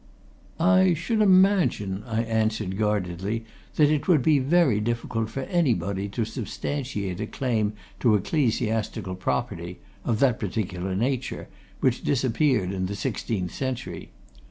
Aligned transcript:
"I 0.59 0.95
should 0.95 1.21
imagine," 1.21 2.03
I 2.07 2.23
answered, 2.23 2.75
guardedly, 2.75 3.45
"that 3.75 3.91
it 3.91 4.07
would 4.07 4.23
be 4.23 4.39
very 4.39 4.79
difficult 4.79 5.29
for 5.29 5.41
anybody 5.41 6.09
to 6.09 6.25
substantiate 6.25 7.19
a 7.21 7.27
claim 7.27 7.73
to 7.99 8.15
ecclesiastical 8.15 9.13
property 9.13 9.77
of 10.03 10.17
that 10.19 10.39
particular 10.39 10.95
nature 10.95 11.49
which 11.81 12.03
disappeared 12.03 12.71
in 12.71 12.87
the 12.87 12.95
sixteenth 12.95 13.53
century. 13.53 14.09